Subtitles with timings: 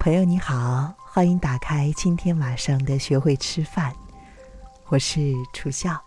[0.00, 3.92] 朋友你好，欢迎打开今天晚上的学会吃饭，
[4.86, 6.02] 我是楚笑。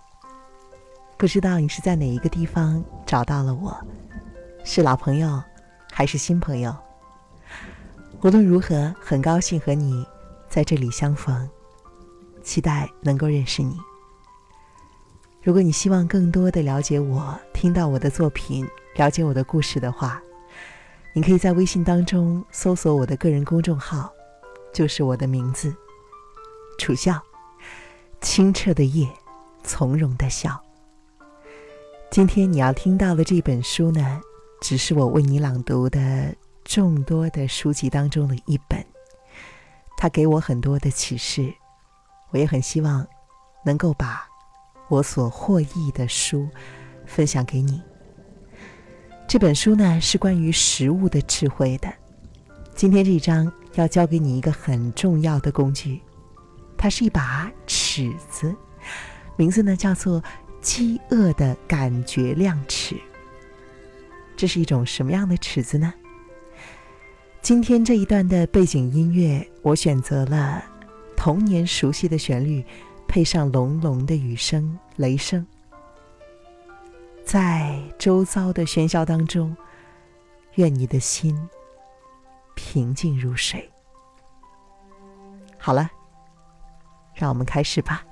[1.16, 3.77] 不知道你是在哪一个地方找到了我，
[4.66, 5.39] 是老朋友
[5.91, 6.75] 还是新朋友？
[8.23, 10.04] 无论如何，很高兴和你
[10.50, 11.48] 在这里相逢，
[12.41, 13.78] 期待能够认识你。
[15.44, 20.20] 如果你希望更多的了解我，听到我的作品，了解我的故事的话。
[21.16, 24.12] 你可以在微信当中搜索我的个人公众号，
[24.73, 25.72] 就是我的名字
[26.80, 27.22] “楚笑”，
[28.20, 29.08] 清澈的夜，
[29.63, 30.59] 从容的笑。
[32.09, 34.20] 今天你要听到的这本书呢，
[34.59, 38.84] 只是我为你朗读的众多的书籍当中的一本，
[39.95, 41.53] 它给我很多的启示，
[42.31, 43.05] 我也很希望
[43.64, 44.27] 能够把
[44.88, 46.50] 我所获益的书
[47.05, 47.80] 分享给你。
[49.34, 51.92] 这本书呢是关于食物的智慧的。
[52.76, 56.00] 今天这一章要教给你一个很重要的工具，
[56.78, 58.56] 它是一把尺子，
[59.36, 60.23] 名字呢叫做
[60.62, 62.95] “饥饿的感觉量尺”。
[64.38, 65.92] 这是一种什么样的尺子呢？
[67.42, 70.64] 今天这一段的背景音乐，我选择了
[71.18, 72.64] 童年熟悉的旋律，
[73.08, 75.44] 配上隆隆的雨声、雷声。
[77.34, 79.58] 在周遭的喧嚣当中，
[80.53, 81.50] 愿你的心
[82.53, 83.67] 平静如水。
[85.58, 85.90] 好了，
[87.16, 88.06] 让我们开始吧。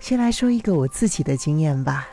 [0.00, 2.08] 先来说一个我自己的经验吧，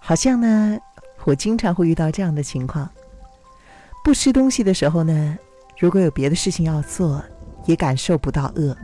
[0.00, 0.78] 好像呢，
[1.24, 2.88] 我经常会遇到这样的情况。
[4.06, 5.36] 不吃东西的时候呢，
[5.76, 7.20] 如果有别的事情要做，
[7.64, 8.76] 也感受不到饿。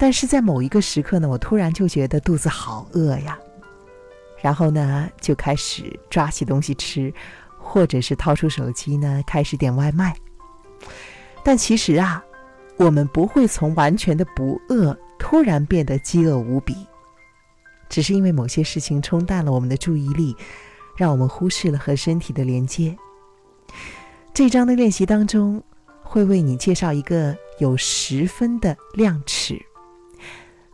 [0.00, 3.38] 但是在某一个时刻呢，我突然就觉得肚子好饿呀，
[4.40, 7.12] 然后呢就开始抓起东西吃，
[7.58, 10.16] 或者是掏出手机呢开始点外卖。
[11.44, 12.24] 但其实啊，
[12.78, 16.74] 我们不会从完全的不饿突然变得饥饿无比，
[17.90, 20.34] 只是因为某些事情冲淡了我们的注意力，
[20.96, 22.96] 让我们忽视了和身体的连接。
[24.38, 25.60] 这章的练习当中，
[26.00, 29.60] 会为你介绍一个有十分的量尺。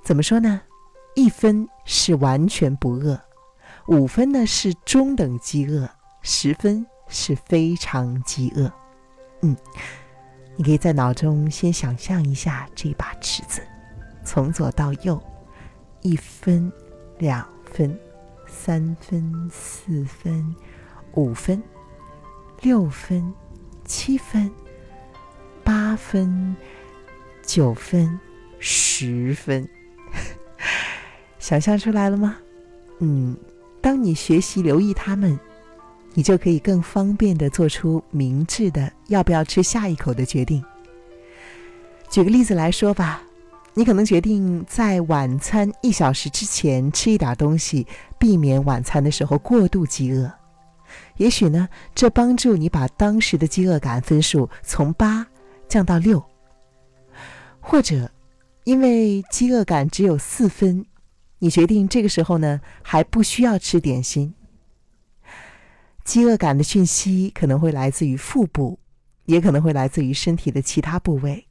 [0.05, 0.61] 怎么说呢？
[1.15, 3.19] 一分是完全不饿，
[3.87, 5.89] 五分呢是中等饥饿，
[6.21, 8.71] 十分是非常饥饿。
[9.41, 9.57] 嗯，
[10.57, 13.63] 你可以在脑中先想象一下这把尺子，
[14.23, 15.19] 从左到右，
[16.03, 16.71] 一分、
[17.17, 17.99] 两分、
[18.47, 20.55] 三分、四分、
[21.15, 21.63] 五分、
[22.61, 23.33] 六分。
[23.85, 24.51] 七分、
[25.63, 26.57] 八分、
[27.43, 28.19] 九分、
[28.59, 29.69] 十分，
[31.39, 32.37] 想象出来了吗？
[33.01, 33.37] 嗯，
[33.81, 35.39] 当你学习留意它们，
[36.15, 40.65] 你就可以更方便的做出明智的要不要吃下一口的决定。
[42.09, 43.23] 举个例子来说吧，
[43.75, 47.87] 你可能决定在晚餐一小时之前吃一点东西，
[48.19, 50.33] 避免晚餐的时候过度饥饿。
[51.17, 55.27] 也许呢，这帮助你把当时的饥饿感分数从八
[55.69, 56.25] 降到六，
[57.61, 58.11] 或者
[58.65, 60.85] 因为饥饿感只有四分，
[61.39, 64.35] 你决定这个时候呢还不需要吃点心。
[66.05, 68.79] 饥饿感的讯息可能会来自于腹部，
[69.25, 71.47] 也可能会来自于身体的其他部位。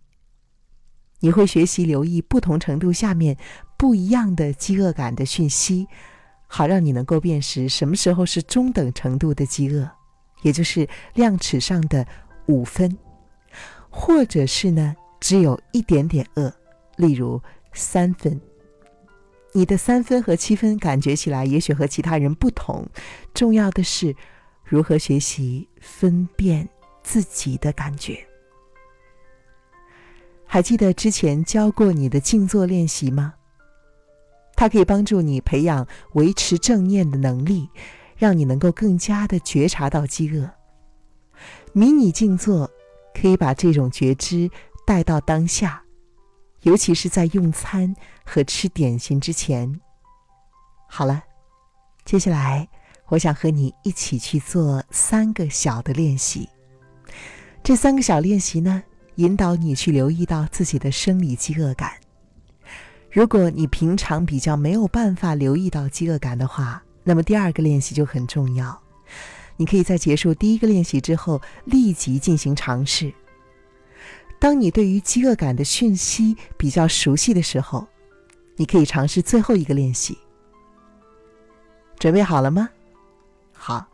[1.22, 3.38] 你会学习留意不同程度下面
[3.78, 5.88] 不一样的饥饿感的讯息。
[6.56, 9.90] 好让你能够辨识什么时候是中等程度的饥饿，
[10.44, 12.06] 也就是量尺上的
[12.46, 12.96] 五分，
[13.90, 16.54] 或者是呢只有一点点饿，
[16.96, 17.42] 例如
[17.74, 18.40] 三分。
[19.52, 22.88] 你的三分和七分感觉起来也许和其他人不同，
[23.34, 24.16] 重要的是
[24.64, 26.70] 如何学习分辨
[27.02, 28.24] 自己的感觉。
[30.46, 33.34] 还记得之前教过你的静坐练习吗？
[34.64, 37.70] 它可以帮助你培养维持正念的能力，
[38.16, 40.50] 让你能够更加的觉察到饥饿。
[41.74, 42.72] 迷你静坐
[43.14, 44.50] 可以把这种觉知
[44.88, 45.84] 带到当下，
[46.62, 47.94] 尤其是在用餐
[48.24, 49.82] 和吃点心之前。
[50.88, 51.22] 好了，
[52.06, 52.66] 接下来
[53.10, 56.48] 我想和你一起去做三个小的练习。
[57.62, 58.82] 这三个小练习呢，
[59.16, 61.92] 引导你去留意到自己的生理饥饿感。
[63.14, 68.82] 如果你平常比较没有办法留意到饥饿感的话，那么第二个练习就很重要。
[69.56, 73.14] 你可以在结束第一个练习之后立即进行尝试。
[74.40, 77.88] 当你对于饥饿感的讯息比较熟悉的时候，
[78.56, 80.18] 你可以尝试最后一个练习。
[82.00, 82.68] 准备好了吗？
[83.54, 83.86] 好，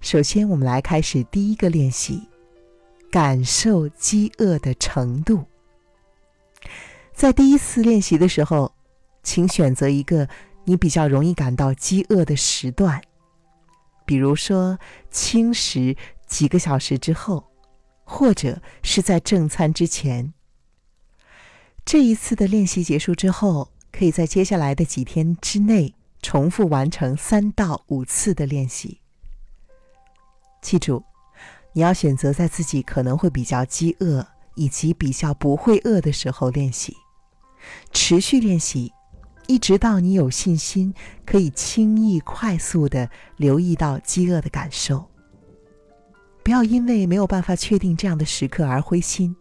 [0.00, 2.22] 首先我们来开始第一个练习，
[3.10, 5.44] 感受饥饿的程度。
[7.18, 8.72] 在第一次练习的时候，
[9.24, 10.28] 请选择一个
[10.66, 13.02] 你比较容易感到饥饿的时段，
[14.06, 14.78] 比如说
[15.10, 15.96] 轻食
[16.28, 17.50] 几个小时之后，
[18.04, 20.32] 或者是在正餐之前。
[21.84, 25.96] 这一次的练习结束之后，可以在接下来的几天之内。
[26.22, 29.00] 重复完成三到五次的练习。
[30.62, 31.02] 记住，
[31.72, 34.24] 你要选择在自己可能会比较饥饿
[34.54, 36.96] 以及比较不会饿的时候练习，
[37.92, 38.92] 持续练习，
[39.46, 40.94] 一直到你有信心
[41.24, 45.08] 可以轻易快速的留意到饥饿的感受。
[46.42, 49.36] 不要因为没有办法确定这样的时刻而灰心。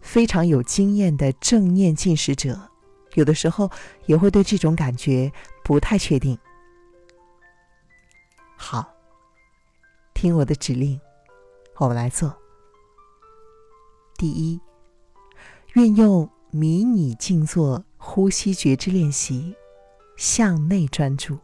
[0.00, 2.70] 非常有经验的正念进食者。
[3.14, 3.70] 有的时候
[4.06, 5.32] 也会对这种感觉
[5.62, 6.38] 不太确定。
[8.56, 8.92] 好，
[10.12, 11.00] 听我的指令，
[11.76, 12.36] 我们来做。
[14.16, 14.60] 第一，
[15.74, 19.56] 运用迷你静坐呼吸觉知练习，
[20.16, 21.36] 向内专注，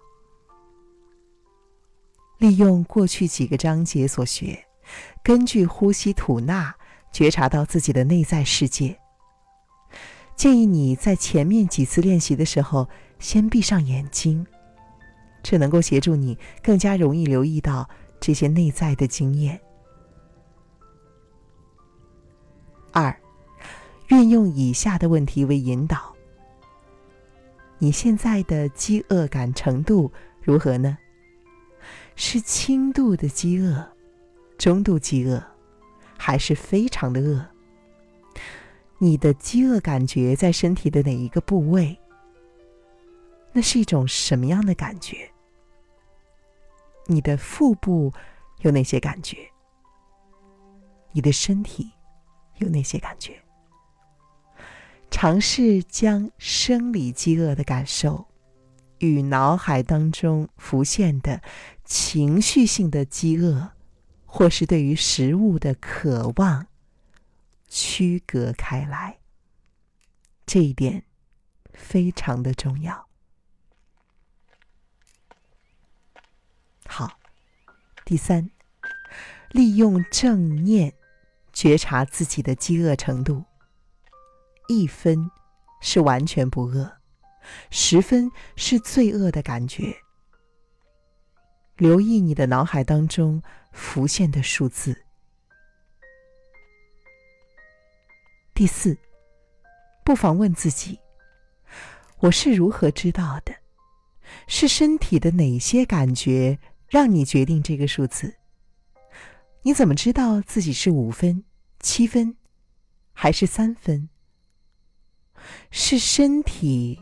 [2.38, 4.64] 利用过去几个章节所学，
[5.20, 6.72] 根据呼吸吐纳，
[7.10, 8.96] 觉察到自己的内在世界。
[10.36, 14.46] 建议你在前面几次练习的时候，先闭上眼睛，
[15.42, 17.90] 这能够协助你更加容易留意到
[18.20, 19.60] 这些内在的经验。
[22.92, 23.20] 二，
[24.10, 26.12] 运用以下的问题为引导：
[27.78, 30.12] 你现在的饥饿感程度
[30.42, 30.98] 如何呢？
[32.16, 33.88] 是轻度的饥饿、
[34.58, 35.40] 中度饥饿，
[36.18, 37.46] 还是非常的饿？
[38.98, 41.96] 你的饥饿感觉在身体的哪一个部位？
[43.52, 45.30] 那是一种什么样的感觉？
[47.06, 48.12] 你的腹部
[48.62, 49.38] 有哪些感觉？
[51.12, 51.92] 你的身体
[52.58, 53.40] 有哪些感觉？
[55.10, 58.26] 尝试将生理饥饿的感受
[58.98, 61.42] 与脑海当中浮现的
[61.84, 63.72] 情绪性的饥饿，
[64.24, 66.66] 或是对于食物的渴望。
[67.72, 69.18] 区隔开来，
[70.44, 71.04] 这一点
[71.72, 73.06] 非常的重要。
[76.86, 77.20] 好，
[78.04, 78.50] 第三，
[79.52, 80.92] 利用正念
[81.52, 83.44] 觉察自己的饥饿程度。
[84.70, 85.31] 一分
[85.81, 86.90] 是完全不饿，
[87.70, 89.96] 十分是最饿的感觉。
[91.76, 95.05] 留意你的脑海当中浮现的数字。
[98.55, 98.96] 第四，
[100.05, 101.00] 不妨问自己：
[102.19, 103.52] 我是如何知道的？
[104.46, 106.58] 是身体的哪些感觉
[106.88, 108.37] 让你决定这个数字？
[109.62, 111.44] 你怎么知道自己是五分、
[111.81, 112.37] 七分，
[113.12, 114.08] 还是三分？
[115.70, 116.98] 是身体，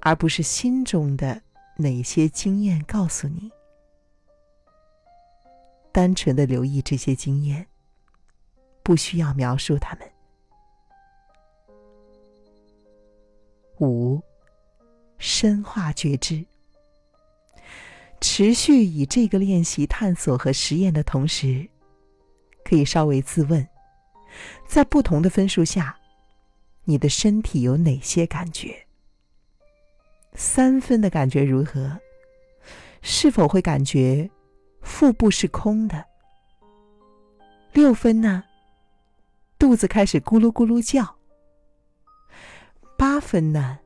[0.00, 1.40] 而不是心中的
[1.76, 3.50] 哪些经验告诉你？
[5.92, 7.66] 单纯的留意这些经验，
[8.82, 10.10] 不需要描述它们。
[13.80, 14.20] 五，
[15.18, 16.44] 深化觉知。
[18.20, 21.68] 持续以这个练习探索和实验的同时，
[22.64, 23.68] 可以稍微自问：
[24.66, 25.96] 在不同的分数下，
[26.84, 28.86] 你的身体有哪些感觉？
[30.34, 31.98] 三分的感觉如何？
[33.00, 34.30] 是否会感觉
[34.82, 36.04] 腹部是空的？
[37.72, 38.44] 六分呢？
[39.58, 41.16] 肚子开始咕噜咕噜叫。
[42.96, 43.78] 八分呢，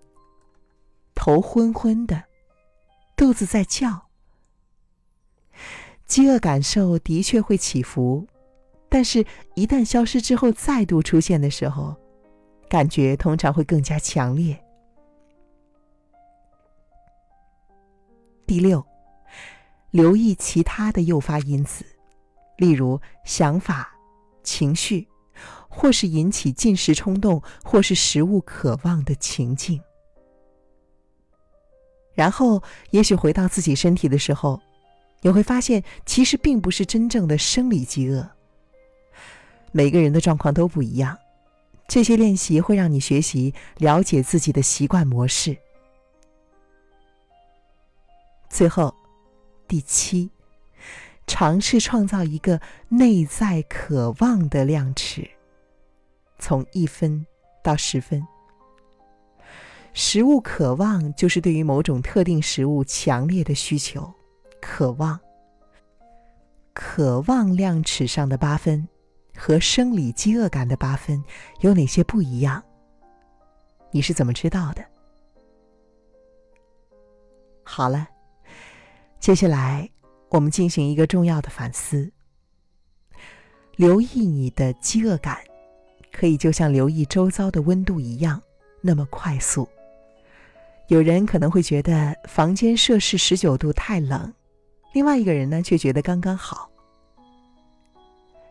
[1.15, 2.25] 头昏昏的，
[3.17, 4.09] 肚子在叫。
[6.07, 8.27] 饥饿感受的确会起伏，
[8.89, 9.25] 但是，
[9.55, 11.97] 一旦消失之后再度出现的时候，
[12.69, 14.59] 感觉通常会更加强烈。
[18.47, 18.85] 第六，
[19.91, 21.85] 留意其他的诱发因子，
[22.57, 23.93] 例如想法、
[24.43, 25.09] 情绪。
[25.71, 29.81] 或是引起进食冲动，或是食物渴望的情境，
[32.15, 32.61] 然后
[32.91, 34.61] 也许回到自己身体的时候，
[35.21, 38.29] 你会发现其实并不是真正的生理饥饿。
[39.71, 41.17] 每个人的状况都不一样，
[41.89, 45.57] 这些练习会让你学习了解自己的习惯模式。
[48.51, 48.95] 最后，
[49.67, 50.31] 第七，
[51.27, 55.29] 尝试创造一个内在渴望的量尺。
[56.39, 57.27] 从一分
[57.65, 58.25] 到十分，
[59.95, 64.13] 食物渴望就是对于某种特定食物强烈的需求，
[64.61, 65.19] 渴望。
[66.75, 68.87] 渴望量尺上的八分，
[69.39, 71.23] 和生理饥饿感的八分
[71.61, 72.61] 有哪些不一样？
[73.93, 74.85] 你是怎么知道的？
[77.63, 78.09] 好了，
[79.21, 79.89] 接下来
[80.29, 82.11] 我们进行一个重要的反思。
[83.77, 85.39] 留意你的饥饿感，
[86.11, 88.43] 可以就像留意周遭的温度一样，
[88.81, 89.69] 那么快速。
[90.89, 94.35] 有人可能会觉得房间摄氏十九度太冷，
[94.93, 96.69] 另外一个人呢却觉得刚刚好。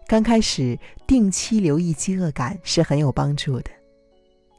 [0.08, 3.70] 刚开始定期留意饥饿感是很有帮助的，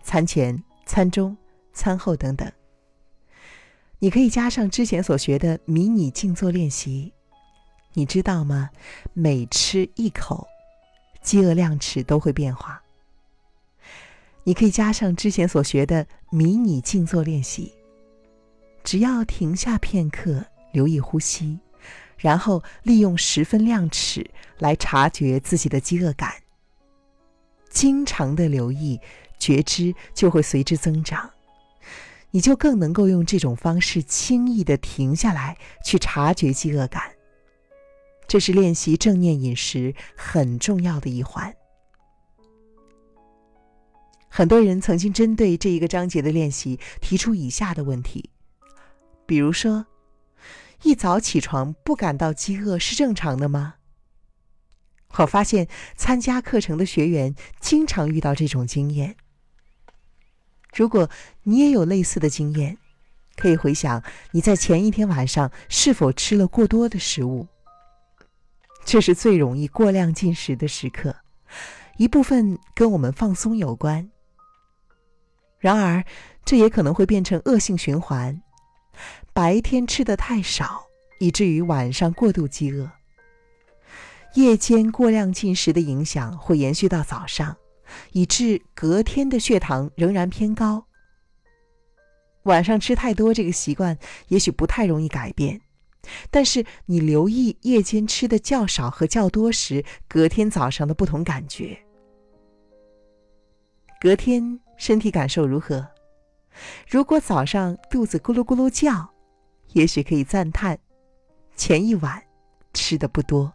[0.03, 1.35] 餐前、餐中、
[1.73, 2.53] 餐后等等。
[3.99, 7.15] 你可以加上之前所学的迷你静坐练习，
[7.95, 8.69] 你知道吗？
[9.15, 10.47] 每吃一口。
[11.23, 12.83] 饥饿量尺都会变化。
[14.45, 17.73] 你可以加上之前所学的迷你静坐练习，
[18.85, 21.59] 只要停下片刻，留意呼吸，
[22.19, 26.35] 然后利用十分量尺来察觉自己的饥饿感。
[27.71, 29.01] 经常的留意，
[29.39, 31.31] 觉知就会随之增长，
[32.31, 37.13] 你就更能够用这种方式轻易的停下来去察觉饥饿感。
[38.27, 41.55] 这是练习正念饮食很重要的一环。
[44.29, 48.29] 很多人曾经针对这一个章节的练习提出以下的问题，
[49.27, 49.87] 比如说：
[50.83, 53.75] 一早起床不感到饥饿是正常的吗？
[55.17, 55.67] 我发现
[55.97, 59.17] 参加课程的学员经常遇到这种经验。
[60.75, 61.11] 如果
[61.45, 62.77] 你也有类似的经验，
[63.37, 67.49] 可以回想你在前一天晚上是否吃了过多的食物。
[68.85, 71.17] 这是最容易过量进食的时刻，
[71.97, 74.11] 一部分跟我们放松有关。
[75.59, 76.05] 然而，
[76.45, 78.41] 这也可能会变成恶性循环：
[79.33, 80.87] 白天吃的太少，
[81.21, 82.91] 以至于晚上过度饥饿；
[84.35, 87.57] 夜间过量进食的影响会延续到早上，
[88.13, 90.87] 以致隔天的血糖仍然偏高。
[92.45, 95.61] 晚上吃太多这个习惯，也许不太容易改变。
[96.31, 101.79] 但是你留意夜间吃的较少和较多时，隔天早上的不同感觉。
[104.01, 105.87] 隔天身体感受如何？
[106.89, 109.11] 如果早上肚子咕噜咕噜叫，
[109.73, 110.79] 也许可以赞叹，
[111.55, 112.23] 前一晚
[112.73, 113.53] 吃的不多。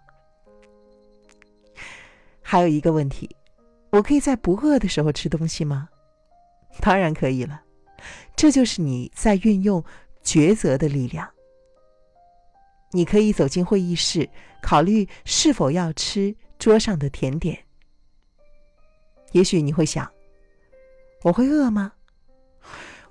[2.41, 3.35] 还有一个问题，
[3.89, 5.89] 我可以在不饿的时候吃东西吗？
[6.79, 7.61] 当然可以了，
[8.35, 9.83] 这就是你在运用
[10.23, 11.29] 抉择的力量。
[12.91, 14.29] 你可以走进会议室，
[14.61, 17.57] 考虑是否要吃桌上的甜点。
[19.31, 20.11] 也许你会想：
[21.23, 21.93] 我会饿吗？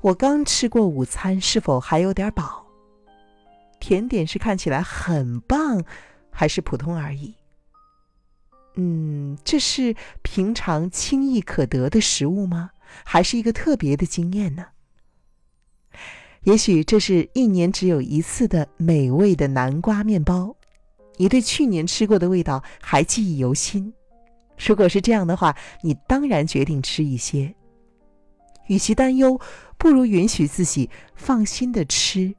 [0.03, 2.67] 我刚吃过午餐，是否还有点饱？
[3.79, 5.85] 甜点是看起来很棒，
[6.29, 7.33] 还是普通而已？
[8.75, 12.71] 嗯，这是平常轻易可得的食物吗？
[13.05, 14.67] 还是一个特别的经验呢？
[16.43, 20.57] 也许这是一年只有一次的美味的南瓜面包，
[21.17, 23.95] 你对去年吃过的味道还记忆犹新。
[24.59, 27.55] 如果是这样的话，你当然决定吃一些。
[28.69, 29.41] 与其担忧，
[29.83, 32.33] 不如允许自己放心的吃，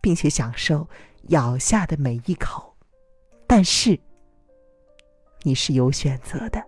[0.00, 0.88] 并且享受
[1.24, 2.74] 咬下的每一口。
[3.46, 4.00] 但是，
[5.42, 6.64] 你是有选择的。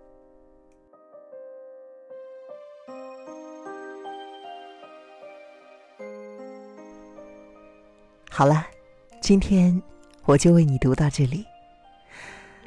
[8.29, 8.67] 好了，
[9.19, 9.81] 今天
[10.25, 11.43] 我就为你读到这里。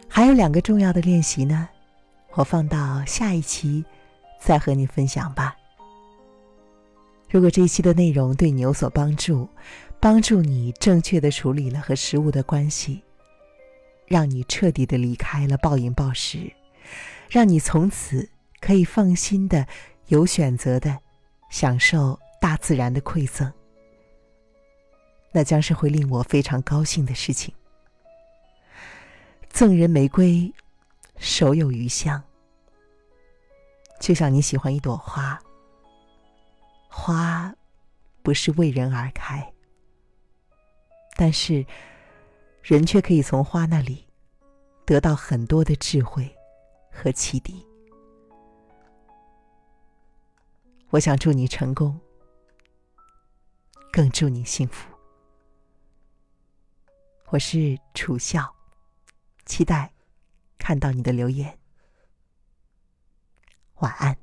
[0.08, 1.68] 还有两个重要的练习呢，
[2.32, 3.84] 我放到下一期
[4.40, 5.56] 再和你分享吧。
[7.32, 9.48] 如果这一期的内容对你有所帮助，
[9.98, 13.02] 帮助你正确的处理了和食物的关系，
[14.06, 16.52] 让你彻底的离开了暴饮暴食，
[17.30, 18.28] 让你从此
[18.60, 19.66] 可以放心的、
[20.08, 20.98] 有选择的
[21.48, 23.50] 享受大自然的馈赠。
[25.32, 27.54] 那将是会令我非常高兴的事情。
[29.48, 30.52] 赠人玫瑰，
[31.16, 32.22] 手有余香。
[33.98, 35.40] 就像你喜欢一朵花，
[36.94, 37.56] 花
[38.22, 39.50] 不是为人而开，
[41.16, 41.64] 但是
[42.62, 44.06] 人却可以从花那里
[44.84, 46.36] 得到很多的智慧
[46.92, 47.66] 和启迪。
[50.90, 51.98] 我想祝你成功，
[53.90, 54.92] 更祝你幸福。
[57.28, 58.54] 我是楚笑，
[59.46, 59.90] 期待
[60.58, 61.58] 看到你的留言。
[63.76, 64.21] 晚安。